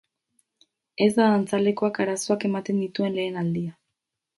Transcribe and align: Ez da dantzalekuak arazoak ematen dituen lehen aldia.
Ez 1.07 1.09
da 1.19 1.29
dantzalekuak 1.35 2.03
arazoak 2.07 2.49
ematen 2.53 2.85
dituen 2.87 3.19
lehen 3.23 3.43
aldia. 3.47 3.81